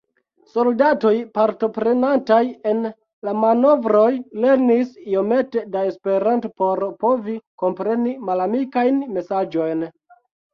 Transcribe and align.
Soldatoj 0.51 1.11
partoprenantaj 1.39 2.39
en 2.71 2.79
la 3.29 3.33
manovroj 3.41 4.05
lernis 4.47 4.95
iomete 5.13 5.63
da 5.77 5.85
Esperanto 5.91 6.51
por 6.63 6.83
povi 7.05 7.37
kompreni 7.65 8.15
malamikajn 8.33 8.99
mesaĝojn. 9.21 9.87